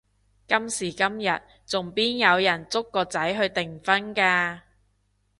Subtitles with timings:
[0.47, 4.61] 今時今日仲邊有人捉個仔去訂婚㗎？